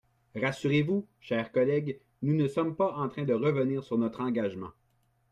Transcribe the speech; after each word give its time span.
Rassurez-vous, 0.33 1.05
chers 1.19 1.51
collègues, 1.51 1.99
nous 2.23 2.33
ne 2.35 2.47
sommes 2.47 2.75
pas 2.75 2.91
en 2.95 3.07
train 3.07 3.21
de 3.23 3.35
revenir 3.35 3.83
sur 3.83 3.99
notre 3.99 4.21
engagement. 4.21 4.71